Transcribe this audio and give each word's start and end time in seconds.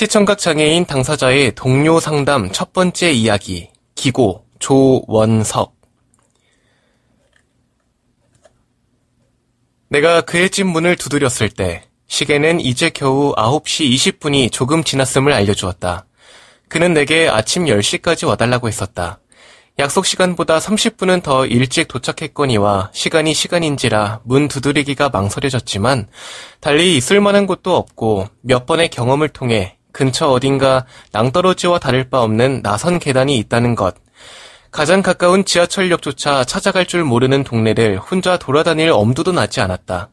시청각 0.00 0.38
장애인 0.38 0.86
당사자의 0.86 1.54
동료 1.54 2.00
상담 2.00 2.50
첫 2.52 2.72
번째 2.72 3.12
이야기 3.12 3.68
기고 3.94 4.46
조원석 4.58 5.74
내가 9.90 10.22
그의 10.22 10.48
집 10.48 10.64
문을 10.68 10.96
두드렸을 10.96 11.50
때 11.50 11.82
시계는 12.06 12.60
이제 12.60 12.88
겨우 12.88 13.34
9시 13.34 13.90
20분이 13.92 14.50
조금 14.50 14.82
지났음을 14.84 15.34
알려주었다. 15.34 16.06
그는 16.70 16.94
내게 16.94 17.28
아침 17.28 17.66
10시까지 17.66 18.26
와달라고 18.26 18.68
했었다. 18.68 19.20
약속 19.78 20.06
시간보다 20.06 20.60
30분은 20.60 21.22
더 21.22 21.44
일찍 21.44 21.88
도착했거니와 21.88 22.88
시간이 22.94 23.34
시간인지라 23.34 24.20
문 24.24 24.48
두드리기가 24.48 25.10
망설여졌지만 25.10 26.08
달리 26.60 26.96
있을 26.96 27.20
만한 27.20 27.46
곳도 27.46 27.76
없고 27.76 28.28
몇 28.40 28.64
번의 28.64 28.88
경험을 28.88 29.28
통해 29.28 29.76
근처 29.92 30.30
어딘가 30.30 30.86
낭떠러지와 31.12 31.78
다를 31.78 32.08
바 32.08 32.22
없는 32.22 32.62
나선 32.62 32.98
계단이 32.98 33.36
있다는 33.38 33.74
것. 33.74 33.94
가장 34.70 35.02
가까운 35.02 35.44
지하철역조차 35.44 36.44
찾아갈 36.44 36.86
줄 36.86 37.04
모르는 37.04 37.42
동네를 37.44 37.98
혼자 37.98 38.36
돌아다닐 38.36 38.90
엄두도 38.90 39.32
나지 39.32 39.60
않았다. 39.60 40.10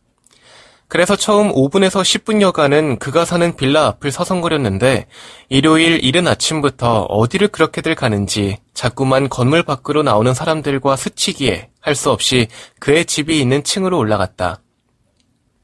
그래서 0.90 1.18
처음 1.18 1.52
5분에서 1.52 2.02
10분여간은 2.02 2.98
그가 3.00 3.26
사는 3.26 3.56
빌라 3.58 3.88
앞을 3.88 4.10
서성거렸는데 4.10 5.08
일요일 5.50 6.02
이른 6.04 6.28
아침부터 6.28 7.04
어디를 7.10 7.50
그렇게들 7.50 7.94
가는지 7.94 8.58
자꾸만 8.74 9.28
건물 9.28 9.64
밖으로 9.64 10.02
나오는 10.02 10.34
사람들과 10.34 10.96
스치기에 10.96 11.70
할 11.82 11.96
수 11.96 12.10
없이 12.10 12.48
그의 12.80 13.06
집이 13.06 13.40
있는 13.40 13.64
층으로 13.64 13.98
올라갔다. 13.98 14.62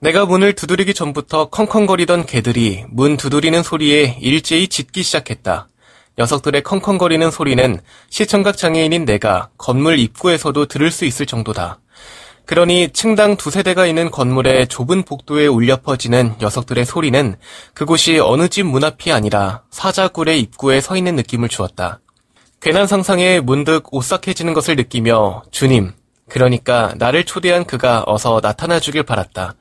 내가 0.04 0.26
문을 0.26 0.52
두드리기 0.52 0.94
전부터 0.94 1.48
컹컹거리던 1.50 2.26
개들이 2.26 2.84
문 2.90 3.16
두드리는 3.16 3.64
소리에 3.64 4.18
일제히 4.20 4.68
짖기 4.68 5.02
시작했다. 5.02 5.70
녀석들의 6.18 6.62
컹컹거리는 6.64 7.32
소리는 7.32 7.80
시청각 8.10 8.58
장애인인 8.58 9.06
내가 9.06 9.48
건물 9.58 10.00
입구에서도 10.00 10.66
들을 10.66 10.92
수 10.92 11.06
있을 11.06 11.26
정도다. 11.26 11.80
그러니 12.46 12.90
층당 12.92 13.38
두세 13.38 13.64
대가 13.64 13.86
있는 13.86 14.12
건물의 14.12 14.68
좁은 14.68 15.04
복도에 15.04 15.48
울려 15.48 15.78
퍼지는 15.78 16.36
녀석들의 16.42 16.84
소리는 16.84 17.38
그곳이 17.74 18.20
어느 18.20 18.50
집 18.50 18.64
문 18.64 18.84
앞이 18.84 19.10
아니라 19.14 19.62
사자굴의 19.72 20.38
입구에 20.42 20.82
서 20.82 20.98
있는 20.98 21.16
느낌을 21.16 21.48
주었다. 21.48 22.02
괜한 22.60 22.88
상상에 22.88 23.40
문득 23.40 23.86
오싹해지는 23.94 24.54
것을 24.54 24.76
느끼며 24.76 25.44
주님, 25.52 25.94
그러니까 26.30 26.94
나를 26.98 27.26
초대한 27.26 27.66
그가 27.66 28.04
어서 28.08 28.42
나타나 28.42 28.80
주길 28.80 29.04
바랐다. 29.04 29.56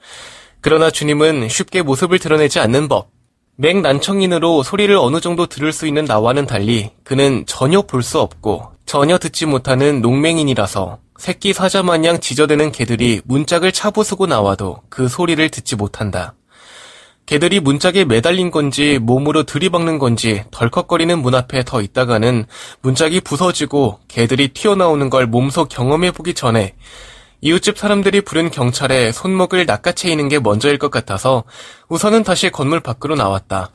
그러나 0.62 0.90
주님은 0.90 1.48
쉽게 1.48 1.82
모습을 1.82 2.20
드러내지 2.20 2.60
않는 2.60 2.86
법. 2.88 3.10
맹난청인으로 3.56 4.62
소리를 4.62 4.94
어느 4.96 5.20
정도 5.20 5.46
들을 5.46 5.72
수 5.72 5.86
있는 5.86 6.04
나와는 6.04 6.46
달리 6.46 6.90
그는 7.04 7.44
전혀 7.46 7.82
볼 7.82 8.02
수 8.02 8.18
없고 8.20 8.70
전혀 8.86 9.18
듣지 9.18 9.44
못하는 9.44 10.00
농맹인이라서 10.00 10.98
새끼 11.18 11.52
사자 11.52 11.82
마냥 11.82 12.18
지저대는 12.20 12.72
개들이 12.72 13.20
문짝을 13.24 13.72
차부수고 13.72 14.26
나와도 14.26 14.78
그 14.88 15.08
소리를 15.08 15.46
듣지 15.50 15.76
못한다. 15.76 16.34
개들이 17.26 17.60
문짝에 17.60 18.04
매달린 18.04 18.50
건지 18.50 18.98
몸으로 19.00 19.42
들이박는 19.42 19.98
건지 19.98 20.44
덜컥거리는 20.50 21.18
문 21.20 21.34
앞에 21.34 21.64
더 21.64 21.80
있다가는 21.82 22.46
문짝이 22.82 23.20
부서지고 23.20 23.98
개들이 24.08 24.48
튀어나오는 24.48 25.10
걸 25.10 25.26
몸소 25.26 25.66
경험해보기 25.66 26.34
전에 26.34 26.74
이웃집 27.44 27.76
사람들이 27.76 28.20
부른 28.20 28.52
경찰에 28.52 29.10
손목을 29.10 29.66
낚아채이는 29.66 30.28
게 30.28 30.38
먼저일 30.38 30.78
것 30.78 30.92
같아서 30.92 31.42
우선은 31.88 32.22
다시 32.22 32.50
건물 32.50 32.78
밖으로 32.78 33.16
나왔다. 33.16 33.70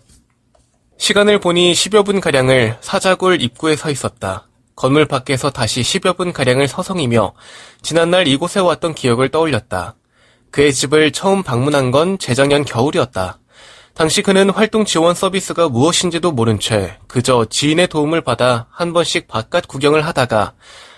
시간을 0.98 1.42
보니 1.42 1.74
10여 1.74 2.06
분가량을 2.06 2.78
사자굴 2.80 3.42
입구에 3.42 3.76
서 3.76 3.92
있었다. 3.92 4.48
건물 4.78 5.06
밖에서 5.06 5.50
다시 5.50 5.82
10여 5.82 6.16
분가량을 6.16 6.70
서성이며 6.70 7.34
지난날 7.82 8.30
이곳에 8.30 8.62
왔던 8.62 8.96
기억을 8.96 9.28
떠올렸다. 9.30 9.96
그의 10.50 10.72
집을 10.74 11.12
처음 11.12 11.44
방문한 11.44 11.92
건 11.92 12.18
재작년 12.18 12.64
겨울이었다. 12.64 13.38
당시 13.94 14.22
그는 14.22 14.50
활동 14.50 14.86
지원 14.86 15.14
서비스가 15.14 15.68
무엇인지도 15.68 16.32
모른 16.32 16.58
채 16.58 16.98
그저 17.08 17.46
지인의 17.50 17.90
도움을 17.90 18.22
받아 18.22 18.68
한 18.72 18.94
번씩 18.94 19.28
바깥 19.28 19.68
구경을 19.68 20.06
하다가 20.06 20.54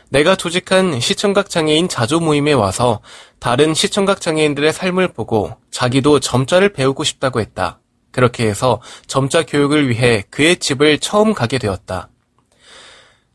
내가 0.10 0.36
조직한 0.36 1.00
시청각 1.00 1.50
장애인 1.50 1.88
자조 1.88 2.20
모임에 2.20 2.54
와서 2.54 3.00
다른 3.40 3.74
시청각 3.74 4.22
장애인들의 4.22 4.74
삶을 4.74 5.10
보고 5.10 5.56
자기도 5.72 6.20
점자를 6.20 6.74
배우고 6.74 7.04
싶다고 7.04 7.40
했다. 7.40 7.80
그렇게 8.12 8.48
해서 8.48 8.82
점자 9.06 9.44
교육을 9.44 9.88
위해 9.88 10.24
그의 10.32 10.58
집을 10.58 10.98
처음 10.98 11.34
가게 11.34 11.60
되었다. 11.60 12.10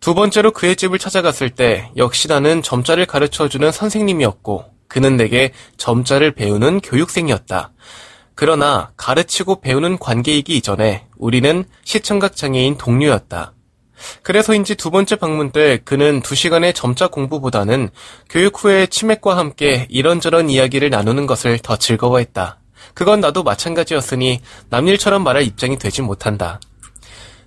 두 0.01 0.15
번째로 0.15 0.51
그의 0.51 0.77
집을 0.77 0.99
찾아갔을 0.99 1.51
때 1.51 1.91
역시 1.97 2.29
나는 2.29 2.61
점자를 2.61 3.07
가르쳐주는 3.07 3.71
선생님이었고 3.71 4.65
그는 4.89 5.17
내게 5.17 5.53
점자를 5.77 6.33
배우는 6.33 6.81
교육생이었다. 6.81 7.73
그러나 8.35 8.93
가르치고 8.97 9.61
배우는 9.61 9.99
관계이기 9.99 10.57
이전에 10.57 11.07
우리는 11.17 11.65
시청각 11.85 12.35
장애인 12.35 12.77
동료였다. 12.79 13.55
그래서인지 14.23 14.75
두 14.75 14.91
번째 14.91 15.17
방문 15.17 15.51
때 15.51 15.79
그는 15.85 16.21
두 16.21 16.35
시간의 16.35 16.75
점자 16.75 17.09
공부보다는 17.09 17.91
교육 18.29 18.63
후에 18.63 18.87
치맥과 18.87 19.37
함께 19.37 19.87
이런저런 19.89 20.51
이야기를 20.51 20.91
나누는 20.91 21.27
것을 21.27 21.59
더 21.59 21.77
즐거워했다. 21.77 22.59
그건 22.95 23.21
나도 23.21 23.43
마찬가지였으니 23.43 24.41
남일처럼 24.71 25.25
말할 25.25 25.43
입장이 25.43 25.79
되지 25.79 26.03
못한다. 26.03 26.61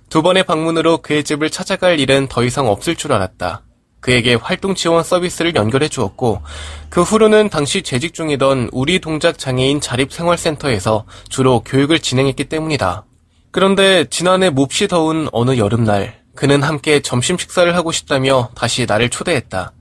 두 0.08 0.22
번의 0.22 0.44
방문으로 0.44 0.98
그의 0.98 1.22
집을 1.22 1.50
찾아갈 1.50 2.00
일은 2.00 2.28
더 2.28 2.42
이상 2.44 2.66
없을 2.66 2.96
줄 2.96 3.12
알았다. 3.12 3.62
그에게 4.00 4.34
활동 4.34 4.74
지원 4.74 5.02
서비스를 5.02 5.54
연결해 5.54 5.88
주었고 5.88 6.42
그 6.88 7.02
후로는 7.02 7.48
당시 7.48 7.82
재직 7.82 8.14
중이던 8.14 8.70
우리 8.72 9.00
동작 9.00 9.38
장애인 9.38 9.80
자립생활센터에서 9.80 11.04
주로 11.28 11.60
교육을 11.60 11.98
진행했기 11.98 12.44
때문이다. 12.44 13.04
그런데 13.50 14.04
지난해 14.08 14.50
몹시 14.50 14.88
더운 14.88 15.28
어느 15.32 15.56
여름날 15.58 16.17
그는 16.38 16.62
함께 16.62 17.00
점심 17.00 17.36
식사를 17.36 17.74
하고 17.74 17.90
싶다며 17.90 18.50
다시 18.54 18.86
나를 18.86 19.08
초대했다. 19.08 19.72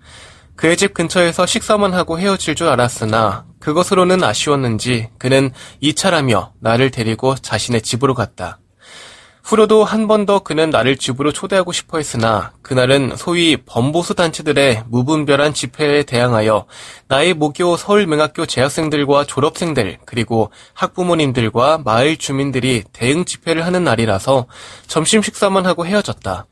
그의 0.55 0.75
집 0.75 0.95
근처에서 0.95 1.45
식사만 1.45 1.93
하고 1.93 2.17
헤어질 2.17 2.55
줄 2.55 2.67
알았으나 2.67 3.45
그것으로는 3.59 4.23
아쉬웠는지 4.23 5.09
그는 5.19 5.51
이 5.81 5.93
차라며 5.93 6.53
나를 6.59 6.89
데리고 6.89 7.35
자신의 7.35 7.83
집으로 7.83 8.15
갔다. 8.15 8.57
후로도 9.47 9.85
한 9.85 10.07
번 10.07 10.25
더 10.25 10.39
그는 10.39 10.69
나를 10.69 10.97
집으로 10.97 11.31
초대하고 11.31 11.71
싶어 11.71 11.99
했으나 11.99 12.51
그날은 12.61 13.15
소위 13.15 13.55
범보수 13.55 14.13
단체들의 14.13 14.83
무분별한 14.89 15.53
집회에 15.53 16.03
대항하여 16.03 16.65
나의 17.07 17.33
모교 17.33 17.77
서울명학교 17.77 18.45
재학생들과 18.45 19.23
졸업생들 19.23 19.99
그리고 20.05 20.51
학부모님들과 20.73 21.77
마을 21.85 22.17
주민들이 22.17 22.83
대응 22.91 23.23
집회를 23.23 23.65
하는 23.65 23.85
날이라서 23.85 24.47
점심 24.87 25.21
식사만 25.21 25.65
하고 25.65 25.85
헤어졌다. 25.85 26.45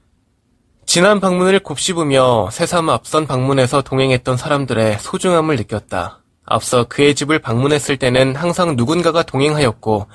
지난 0.85 1.19
방문을 1.19 1.59
곱씹으며 1.59 2.49
새삼 2.51 2.89
앞선 2.89 3.27
방문에서 3.27 3.81
동행했던 3.81 4.37
사람들의 4.37 4.99
소중함을 4.99 5.57
느꼈다. 5.57 6.21
앞서 6.45 6.83
그의 6.85 7.15
집을 7.15 7.39
방문했을 7.39 7.97
때는 7.97 8.35
항상 8.35 8.75
누군가가 8.75 9.23
동행하였고 9.23 10.07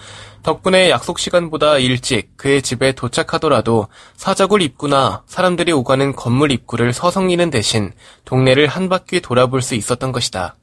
덕분에 0.43 0.89
약속 0.89 1.19
시간보다 1.19 1.79
일찍 1.79 2.37
그의 2.37 2.63
집에 2.63 2.93
도착하더라도 2.93 3.89
사자굴 4.17 4.63
입구나 4.63 5.23
사람들이 5.27 5.73
오가는 5.73 6.15
건물 6.15 6.53
입구를 6.53 6.93
서성이는 6.93 7.51
대신 7.51 7.93
동네를 8.25 8.67
한 8.67 8.89
바퀴 8.89 9.21
돌아볼 9.21 9.61
수 9.61 9.75
있었던 9.75 10.13
것이다. 10.13 10.57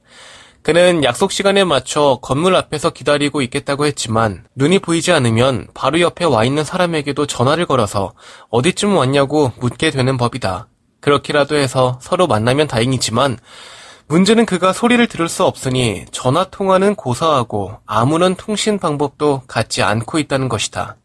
그는 0.64 1.04
약속 1.04 1.32
시간에 1.32 1.64
맞춰 1.64 2.20
건물 2.22 2.56
앞에서 2.56 2.90
기다리고 2.90 3.42
있겠다고 3.42 3.86
했지만 3.86 4.44
눈이 4.56 4.80
보이지 4.80 5.12
않으면 5.12 5.68
바로 5.74 6.02
옆에 6.02 6.26
와 6.26 6.44
있는 6.44 6.64
사람에게도 6.64 7.26
전화를 7.26 7.66
걸어서 7.66 8.14
어디쯤 8.50 8.96
왔냐고 8.96 9.52
묻게 9.60 9.92
되는 9.92 10.18
법이다. 10.18 10.68
그렇게라도 11.00 11.56
해서 11.56 12.00
서로 12.02 12.28
만나면 12.28 12.68
다행이지만 12.68 13.38
문제는 14.10 14.46
그가 14.46 14.72
소리를 14.72 15.06
들을 15.08 15.28
수 15.28 15.44
없으니 15.44 16.06
전화 16.12 16.46
통화는 16.46 16.96
고사하고 16.96 17.80
아무런 17.86 18.36
통신 18.36 18.80
방법도 18.80 19.44
갖지 19.48 19.84
않고 19.84 20.18
있다는 20.20 20.48
것이다. 20.48 20.96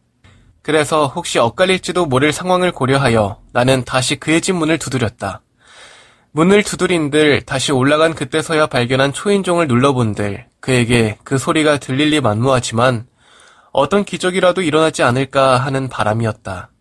그래서 0.62 1.08
혹시 1.08 1.40
엇갈릴지도 1.40 2.06
모를 2.06 2.32
상황을 2.32 2.70
고려하여 2.70 3.40
나는 3.52 3.84
다시 3.84 4.14
그의 4.14 4.40
집 4.40 4.52
문을 4.52 4.78
두드렸다. 4.78 5.42
문을 6.30 6.62
두드린들 6.62 7.42
다시 7.42 7.72
올라간 7.72 8.14
그때서야 8.14 8.68
발견한 8.68 9.12
초인종을 9.12 9.66
눌러본들 9.66 10.46
그에게 10.60 11.18
그 11.24 11.38
소리가 11.38 11.78
들릴 11.78 12.10
리 12.10 12.20
만무하지만 12.20 13.06
어떤 13.72 14.04
기적이라도 14.04 14.62
일어나지 14.62 15.02
않을까 15.02 15.58
하는 15.58 15.88
바람이었다. 15.88 16.71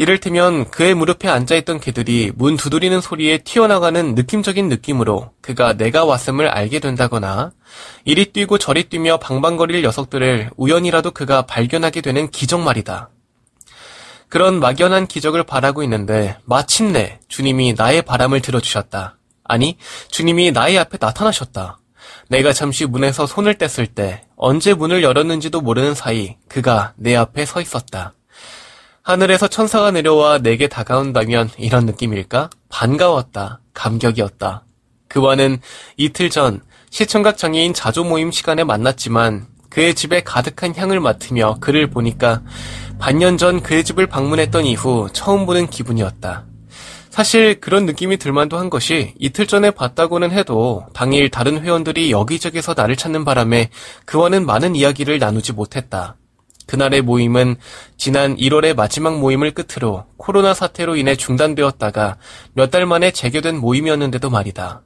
이를테면 0.00 0.70
그의 0.70 0.94
무릎에 0.94 1.28
앉아있던 1.28 1.78
개들이 1.78 2.32
문 2.34 2.56
두드리는 2.56 3.02
소리에 3.02 3.36
튀어나가는 3.36 4.14
느낌적인 4.14 4.70
느낌으로 4.70 5.32
그가 5.42 5.74
내가 5.74 6.06
왔음을 6.06 6.48
알게 6.48 6.78
된다거나 6.78 7.52
이리 8.06 8.32
뛰고 8.32 8.56
저리 8.56 8.84
뛰며 8.84 9.18
방방거릴 9.18 9.82
녀석들을 9.82 10.52
우연이라도 10.56 11.10
그가 11.10 11.42
발견하게 11.42 12.00
되는 12.00 12.30
기적 12.30 12.62
말이다. 12.62 13.10
그런 14.30 14.58
막연한 14.58 15.06
기적을 15.06 15.42
바라고 15.42 15.82
있는데 15.82 16.38
마침내 16.46 17.20
주님이 17.28 17.74
나의 17.76 18.00
바람을 18.00 18.40
들어주셨다. 18.40 19.18
아니, 19.44 19.76
주님이 20.08 20.52
나의 20.52 20.78
앞에 20.78 20.96
나타나셨다. 20.98 21.78
내가 22.28 22.54
잠시 22.54 22.86
문에서 22.86 23.26
손을 23.26 23.56
뗐을 23.56 23.94
때 23.94 24.24
언제 24.36 24.72
문을 24.72 25.02
열었는지도 25.02 25.60
모르는 25.60 25.94
사이 25.94 26.36
그가 26.48 26.94
내 26.96 27.14
앞에 27.16 27.44
서 27.44 27.60
있었다. 27.60 28.14
하늘에서 29.02 29.48
천사가 29.48 29.90
내려와 29.90 30.38
내게 30.38 30.68
다가온다면 30.68 31.50
이런 31.56 31.86
느낌일까? 31.86 32.50
반가웠다. 32.68 33.60
감격이었다. 33.72 34.64
그와는 35.08 35.58
이틀 35.96 36.30
전 36.30 36.60
시청각 36.90 37.38
장애인 37.38 37.72
자조 37.72 38.04
모임 38.04 38.30
시간에 38.30 38.62
만났지만 38.62 39.46
그의 39.70 39.94
집에 39.94 40.20
가득한 40.22 40.74
향을 40.76 41.00
맡으며 41.00 41.56
그를 41.60 41.88
보니까 41.88 42.42
반년 42.98 43.38
전 43.38 43.62
그의 43.62 43.84
집을 43.84 44.06
방문했던 44.06 44.66
이후 44.66 45.08
처음 45.12 45.46
보는 45.46 45.68
기분이었다. 45.70 46.44
사실 47.08 47.60
그런 47.60 47.86
느낌이 47.86 48.18
들만도 48.18 48.58
한 48.58 48.70
것이 48.70 49.14
이틀 49.18 49.46
전에 49.46 49.70
봤다고는 49.70 50.30
해도 50.30 50.84
당일 50.92 51.30
다른 51.30 51.60
회원들이 51.60 52.12
여기저기서 52.12 52.74
나를 52.76 52.96
찾는 52.96 53.24
바람에 53.24 53.70
그와는 54.04 54.46
많은 54.46 54.76
이야기를 54.76 55.18
나누지 55.18 55.52
못했다. 55.52 56.16
그날의 56.70 57.02
모임은 57.02 57.56
지난 57.96 58.36
1월의 58.36 58.76
마지막 58.76 59.18
모임을 59.18 59.50
끝으로 59.50 60.04
코로나 60.16 60.54
사태로 60.54 60.94
인해 60.94 61.16
중단되었다가 61.16 62.16
몇 62.54 62.70
달 62.70 62.86
만에 62.86 63.10
재개된 63.10 63.56
모임이었는데도 63.58 64.30
말이다. 64.30 64.82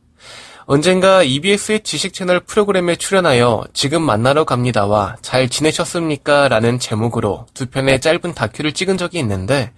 언젠가 0.64 1.22
EBS의 1.22 1.82
지식 1.82 2.14
채널 2.14 2.40
프로그램에 2.40 2.96
출연하여 2.96 3.64
지금 3.74 4.00
만나러 4.00 4.44
갑니다와 4.44 5.16
잘 5.20 5.50
지내셨습니까? 5.50 6.48
라는 6.48 6.78
제목으로 6.78 7.44
두 7.52 7.66
편의 7.66 8.00
짧은 8.00 8.32
다큐를 8.32 8.72
찍은 8.72 8.96
적이 8.96 9.18
있는데 9.18 9.72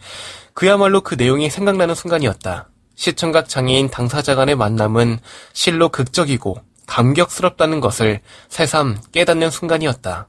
그야말로 0.54 1.00
그 1.00 1.16
내용이 1.16 1.50
생각나는 1.50 1.96
순간이었다. 1.96 2.68
시청각 2.94 3.48
장애인 3.48 3.90
당사자 3.90 4.36
간의 4.36 4.54
만남은 4.54 5.18
실로 5.52 5.88
극적이고 5.88 6.56
감격스럽다는 6.86 7.80
것을 7.80 8.20
새삼 8.48 8.98
깨닫는 9.10 9.50
순간이었다. 9.50 10.28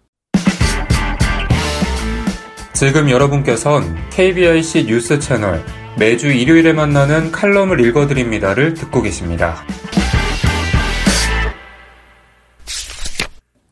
지금 2.77 3.09
여러분께선 3.09 4.11
KBIC 4.11 4.85
뉴스 4.85 5.17
채널 5.17 5.65
매주 5.97 6.27
일요일에 6.27 6.73
만나는 6.73 7.31
칼럼을 7.31 7.83
읽어드립니다를 7.83 8.75
듣고 8.75 9.01
계십니다. 9.01 9.65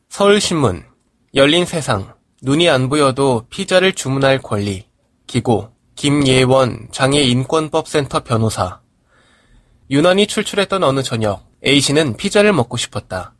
서울신문 0.08 0.82
열린 1.36 1.66
세상 1.66 2.14
눈이 2.42 2.68
안 2.68 2.88
보여도 2.88 3.46
피자를 3.48 3.92
주문할 3.92 4.42
권리 4.42 4.88
기고 5.28 5.70
김예원 5.94 6.88
장애인권법센터 6.90 8.24
변호사 8.24 8.80
유난히 9.88 10.26
출출했던 10.26 10.82
어느 10.82 11.04
저녁 11.04 11.46
A씨는 11.64 12.16
피자를 12.16 12.52
먹고 12.52 12.76
싶었다. 12.76 13.34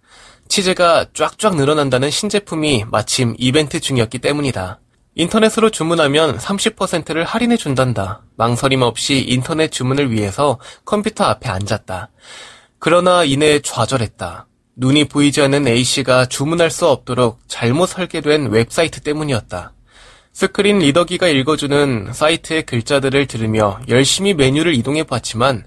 치즈가 0.46 1.06
쫙쫙 1.12 1.56
늘어난다는 1.56 2.08
신제품이 2.08 2.84
마침 2.88 3.34
이벤트 3.36 3.80
중이었기 3.80 4.20
때문이다. 4.20 4.78
인터넷으로 5.16 5.70
주문하면 5.70 6.36
30%를 6.36 7.24
할인해 7.24 7.56
준단다. 7.56 8.22
망설임 8.36 8.82
없이 8.82 9.24
인터넷 9.26 9.72
주문을 9.72 10.12
위해서 10.12 10.60
컴퓨터 10.84 11.24
앞에 11.24 11.48
앉았다. 11.48 12.10
그러나 12.78 13.24
이내 13.24 13.60
좌절했다. 13.60 14.46
눈이 14.76 15.04
보이지 15.06 15.40
않는 15.40 15.66
A씨가 15.66 16.26
주문할 16.26 16.70
수 16.70 16.86
없도록 16.86 17.40
잘못 17.48 17.86
설계된 17.86 18.50
웹사이트 18.50 19.00
때문이었다. 19.00 19.72
screen 20.34 20.80
reader기가 20.80 21.28
읽어주는 21.28 22.12
사이트의 22.12 22.66
글자들을 22.66 23.26
들으며 23.26 23.80
열심히 23.88 24.34
메뉴를 24.34 24.74
이동해 24.74 25.02
봤지만 25.02 25.66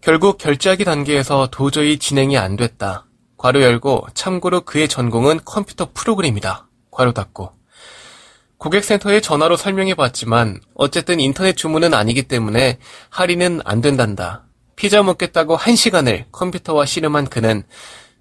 결국 0.00 0.38
결제하기 0.38 0.84
단계에서 0.84 1.48
도저히 1.50 1.98
진행이 1.98 2.38
안 2.38 2.56
됐다. 2.56 3.04
괄호 3.36 3.60
열고 3.60 4.06
참고로 4.14 4.62
그의 4.62 4.88
전공은 4.88 5.40
컴퓨터 5.44 5.90
프로그램이다. 5.92 6.68
괄호 6.90 7.12
닫고 7.12 7.57
고객센터에 8.58 9.20
전화로 9.20 9.56
설명해 9.56 9.94
봤지만 9.94 10.60
어쨌든 10.74 11.20
인터넷 11.20 11.56
주문은 11.56 11.94
아니기 11.94 12.24
때문에 12.24 12.78
할인은 13.10 13.60
안 13.64 13.80
된단다. 13.80 14.44
피자 14.76 15.02
먹겠다고 15.02 15.56
한 15.56 15.76
시간을 15.76 16.26
컴퓨터와 16.32 16.84
씨름한 16.84 17.26
그는 17.28 17.64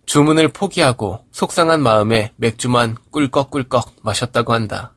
주문을 0.05 0.47
포기하고 0.49 1.25
속상한 1.31 1.81
마음에 1.81 2.31
맥주만 2.37 2.97
꿀꺽꿀꺽 3.11 3.95
마셨다고 4.01 4.53
한다. 4.53 4.93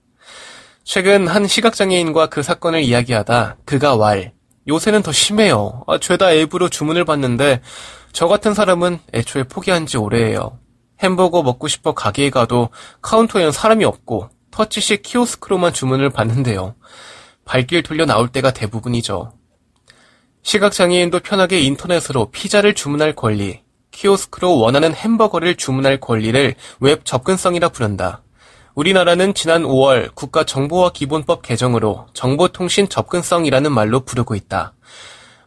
최근 0.84 1.26
한 1.26 1.46
시각장애인과 1.46 2.26
그 2.26 2.42
사건을 2.42 2.82
이야기하다 2.82 3.58
그가 3.64 3.96
왈, 3.96 4.32
요새는 4.68 5.02
더 5.02 5.12
심해요. 5.12 5.84
아, 5.86 5.98
죄다 5.98 6.32
앱으로 6.32 6.68
주문을 6.68 7.04
받는데 7.04 7.60
저 8.12 8.28
같은 8.28 8.54
사람은 8.54 8.98
애초에 9.14 9.44
포기한 9.44 9.86
지 9.86 9.96
오래예요. 9.96 10.58
햄버거 11.00 11.42
먹고 11.42 11.66
싶어 11.68 11.92
가게에 11.92 12.30
가도 12.30 12.68
카운터에는 13.02 13.52
사람이 13.52 13.84
없고 13.84 14.28
터치식 14.50 15.02
키오스크로만 15.02 15.72
주문을 15.72 16.10
받는데요. 16.10 16.74
발길 17.44 17.82
돌려 17.82 18.06
나올 18.06 18.28
때가 18.28 18.52
대부분이죠. 18.52 19.32
시각장애인도 20.42 21.20
편하게 21.20 21.60
인터넷으로 21.60 22.30
피자를 22.30 22.74
주문할 22.74 23.14
권리, 23.14 23.62
키오스크로 23.90 24.58
원하는 24.58 24.94
햄버거를 24.94 25.56
주문할 25.56 26.00
권리를 26.00 26.54
웹 26.80 27.04
접근성이라 27.04 27.70
부른다. 27.70 28.22
우리나라는 28.74 29.34
지난 29.34 29.64
5월 29.64 30.14
국가정보화 30.14 30.90
기본법 30.92 31.42
개정으로 31.42 32.06
정보통신 32.14 32.88
접근성이라는 32.88 33.72
말로 33.72 34.00
부르고 34.00 34.34
있다. 34.34 34.74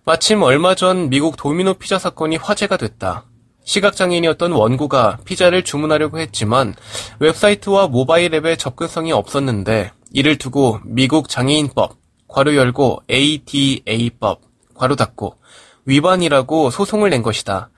마침 0.05 0.41
얼마 0.43 0.75
전 0.75 1.09
미국 1.09 1.37
도미노 1.37 1.75
피자 1.75 1.97
사건이 1.97 2.35
화제가 2.35 2.77
됐다. 2.77 3.25
시각장애인이었던 3.63 4.51
원고가 4.51 5.19
피자를 5.25 5.63
주문하려고 5.63 6.19
했지만 6.19 6.75
웹사이트와 7.19 7.87
모바일 7.87 8.33
앱의 8.33 8.57
접근성이 8.57 9.11
없었는데 9.11 9.91
이를 10.11 10.37
두고 10.37 10.79
미국 10.85 11.29
장애인법 11.29 11.97
괄호 12.27 12.55
열고 12.55 13.03
ADA법 13.09 14.41
괄호 14.75 14.95
닫고 14.95 15.37
위반이라고 15.85 16.69
소송을 16.69 17.09
낸 17.09 17.21
것이다. 17.21 17.69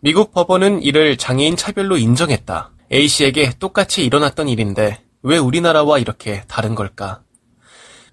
미국 0.00 0.32
법원은 0.32 0.82
이를 0.82 1.16
장애인 1.16 1.56
차별로 1.56 1.96
인정했다. 1.96 2.70
A씨에게 2.92 3.52
똑같이 3.58 4.04
일어났던 4.04 4.48
일인데 4.48 5.00
왜 5.22 5.38
우리나라와 5.38 5.98
이렇게 5.98 6.44
다른 6.46 6.74
걸까? 6.74 7.22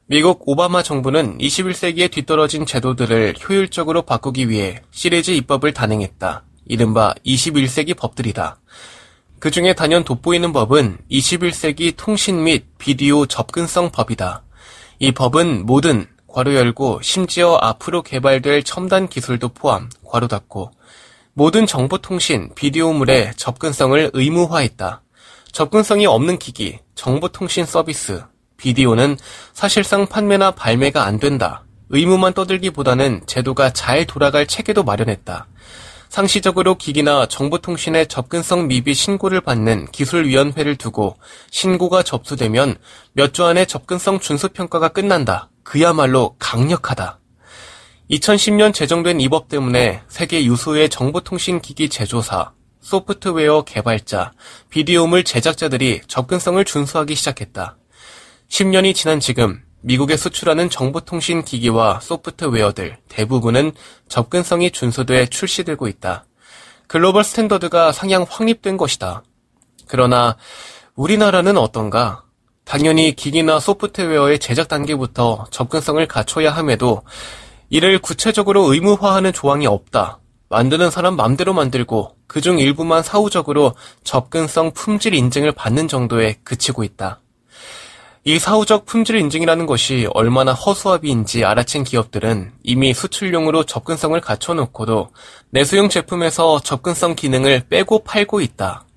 미국 0.07 0.47
오바마 0.47 0.83
정부는 0.83 1.37
21세기에 1.39 2.11
뒤떨어진 2.11 2.65
제도들을 2.65 3.35
효율적으로 3.47 4.03
바꾸기 4.03 4.49
위해 4.49 4.81
시리즈 4.91 5.31
입법을 5.31 5.73
단행했다. 5.73 6.43
이른바 6.67 7.13
21세기 7.25 7.95
법들이다. 7.97 8.57
그 9.39 9.51
중에 9.51 9.73
단연 9.73 10.03
돋보이는 10.03 10.53
법은 10.53 10.97
21세기 11.11 11.93
통신 11.95 12.43
및 12.43 12.65
비디오 12.77 13.25
접근성 13.25 13.91
법이다. 13.91 14.43
이 14.99 15.11
법은 15.11 15.65
모든 15.65 16.07
괄호 16.27 16.55
열고 16.55 17.01
심지어 17.01 17.57
앞으로 17.61 18.01
개발될 18.01 18.63
첨단 18.63 19.07
기술도 19.07 19.49
포함 19.49 19.89
괄호 20.03 20.27
닫고 20.27 20.71
모든 21.37 21.67
정보통신, 21.67 22.51
비디오물의 22.55 23.33
접근성을 23.35 24.11
의무화했다. 24.13 25.01
접근성이 25.51 26.05
없는 26.05 26.39
기기, 26.39 26.79
정보통신 26.95 27.65
서비스, 27.65 28.23
비디오는 28.55 29.17
사실상 29.51 30.07
판매나 30.07 30.51
발매가 30.51 31.03
안 31.03 31.19
된다. 31.19 31.65
의무만 31.89 32.33
떠들기보다는 32.33 33.23
제도가 33.27 33.73
잘 33.73 34.05
돌아갈 34.05 34.47
체계도 34.47 34.83
마련했다. 34.83 35.47
상시적으로 36.09 36.75
기기나 36.75 37.25
정보통신의 37.27 38.07
접근성 38.07 38.67
미비 38.67 38.93
신고를 38.93 39.41
받는 39.41 39.87
기술위원회를 39.91 40.75
두고 40.77 41.17
신고가 41.51 42.03
접수되면 42.03 42.77
몇 43.13 43.33
주 43.33 43.43
안에 43.43 43.65
접근성 43.65 44.19
준수평가가 44.19 44.89
끝난다. 44.89 45.49
그야말로 45.63 46.35
강력하다. 46.39 47.19
2010년 48.11 48.73
제정된 48.73 49.19
이 49.19 49.29
법 49.29 49.49
때문에 49.49 50.01
세계 50.07 50.45
유수의 50.45 50.89
정보통신기기 50.89 51.89
제조사, 51.89 52.53
소프트웨어 52.79 53.63
개발자, 53.63 54.31
비디오물 54.69 55.23
제작자들이 55.23 56.01
접근성을 56.07 56.63
준수하기 56.63 57.15
시작했다. 57.15 57.77
10년이 58.47 58.93
지난 58.93 59.19
지금 59.19 59.64
미국에 59.85 60.17
수출하는 60.17 60.71
정보통신 60.71 61.43
기기와 61.43 61.99
소프트웨어들 62.01 62.97
대부분은 63.07 63.71
접근성이 64.09 64.71
준수돼 64.71 65.27
출시되고 65.27 65.87
있다. 65.87 66.25
글로벌 66.87 67.23
스탠더드가 67.23 67.91
상향 67.91 68.25
확립된 68.27 68.77
것이다. 68.77 69.21
그러나 69.87 70.37
우리나라는 70.95 71.55
어떤가? 71.57 72.23
당연히 72.63 73.15
기기나 73.15 73.59
소프트웨어의 73.59 74.39
제작 74.39 74.69
단계부터 74.69 75.45
접근성을 75.51 76.03
갖춰야 76.07 76.49
함에도 76.49 77.03
이를 77.69 77.99
구체적으로 77.99 78.73
의무화하는 78.73 79.33
조항이 79.33 79.67
없다. 79.67 80.17
만드는 80.49 80.89
사람 80.89 81.15
맘대로 81.15 81.53
만들고 81.53 82.15
그중 82.25 82.57
일부만 82.57 83.03
사후적으로 83.03 83.75
접근성 84.03 84.71
품질 84.71 85.13
인증을 85.13 85.51
받는 85.51 85.87
정도에 85.87 86.37
그치고 86.43 86.83
있다. 86.83 87.19
이 88.27 88.39
사후적 88.39 88.87
품질 88.87 89.17
인증이라는 89.17 89.67
것이 89.67 90.07
얼마나 90.15 90.51
허수아비인지 90.51 91.41
알아챈 91.41 91.85
기업들은 91.85 92.53
이미 92.63 92.91
수출용으로 92.91 93.65
접근성을 93.65 94.19
갖춰놓고도 94.19 95.11
내수용 95.51 95.89
제품에서 95.89 96.59
접근성 96.59 97.13
기능을 97.13 97.67
빼고 97.69 98.03
팔고 98.03 98.41
있다. 98.41 98.87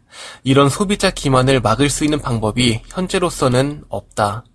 이런 0.44 0.70
소비자 0.70 1.11
기만을 1.11 1.61
막을 1.61 1.90
수 1.90 2.04
있는 2.04 2.20
방법이 2.20 2.80
현재로서는 2.88 3.85
없다. 3.90 4.47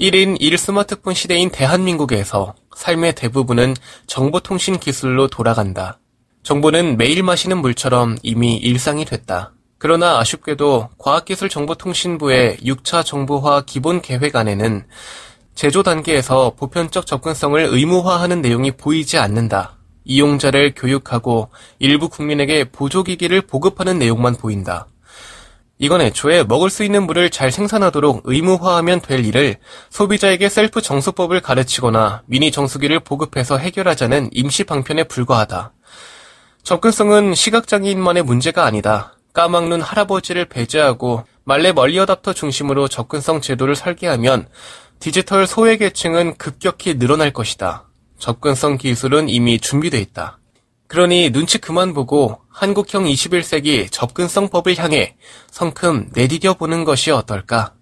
1인 0.00 0.38
1 0.40 0.56
스마트폰 0.56 1.12
시대인 1.12 1.50
대한민국에서 1.50 2.54
삶의 2.74 3.14
대부분은 3.14 3.74
정보통신 4.06 4.78
기술로 4.78 5.28
돌아간다. 5.28 5.98
정보는 6.44 6.96
매일 6.96 7.22
마시는 7.22 7.58
물처럼 7.58 8.16
이미 8.22 8.56
일상이 8.56 9.04
됐다. 9.04 9.52
그러나 9.78 10.18
아쉽게도 10.18 10.88
과학기술정보통신부의 10.98 12.58
6차 12.64 13.04
정보화 13.04 13.62
기본 13.66 14.00
계획 14.00 14.36
안에는 14.36 14.86
제조 15.54 15.82
단계에서 15.82 16.52
보편적 16.56 17.06
접근성을 17.06 17.60
의무화하는 17.60 18.42
내용이 18.42 18.72
보이지 18.72 19.18
않는다. 19.18 19.76
이용자를 20.04 20.74
교육하고 20.74 21.50
일부 21.78 22.08
국민에게 22.08 22.64
보조기기를 22.64 23.42
보급하는 23.42 23.98
내용만 23.98 24.36
보인다. 24.36 24.86
이건 25.78 26.00
애초에 26.00 26.42
먹을 26.44 26.70
수 26.70 26.84
있는 26.84 27.02
물을 27.04 27.28
잘 27.28 27.50
생산하도록 27.50 28.22
의무화하면 28.24 29.00
될 29.00 29.26
일을 29.26 29.56
소비자에게 29.90 30.48
셀프 30.48 30.80
정수법을 30.80 31.40
가르치거나 31.40 32.22
미니 32.26 32.50
정수기를 32.50 33.00
보급해서 33.00 33.58
해결하자는 33.58 34.30
임시 34.32 34.64
방편에 34.64 35.04
불과하다. 35.04 35.72
접근성은 36.62 37.34
시각장애인만의 37.34 38.22
문제가 38.22 38.64
아니다. 38.64 39.15
까막눈 39.36 39.82
할아버지를 39.82 40.46
배제하고 40.46 41.24
말레 41.44 41.72
멀리 41.72 41.98
어답터 41.98 42.32
중심으로 42.32 42.88
접근성 42.88 43.42
제도를 43.42 43.76
설계하면 43.76 44.48
디지털 44.98 45.46
소외계층은 45.46 46.38
급격히 46.38 46.98
늘어날 46.98 47.34
것이다. 47.34 47.86
접근성 48.18 48.78
기술은 48.78 49.28
이미 49.28 49.58
준비돼 49.58 50.00
있다. 50.00 50.38
그러니 50.88 51.32
눈치 51.32 51.58
그만 51.58 51.92
보고 51.92 52.40
한국형 52.48 53.04
21세기 53.04 53.92
접근성법을 53.92 54.78
향해 54.78 55.16
성큼 55.50 56.12
내디뎌 56.14 56.54
보는 56.54 56.84
것이 56.84 57.10
어떨까? 57.10 57.74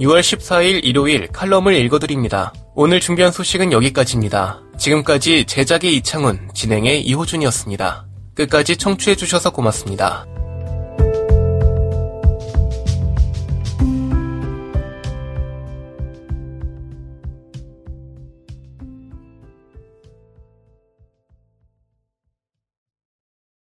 6월 0.00 0.20
14일 0.20 0.82
일요일 0.82 1.28
칼럼을 1.28 1.74
읽어드립니다. 1.74 2.54
오늘 2.74 2.98
준비한 2.98 3.30
소식은 3.30 3.72
여기까지입니다. 3.72 4.61
지금까지 4.78 5.44
제작의 5.44 5.96
이창훈, 5.96 6.50
진행의 6.54 7.02
이호준이었습니다. 7.02 8.06
끝까지 8.34 8.76
청취해주셔서 8.76 9.50
고맙습니다. 9.50 10.26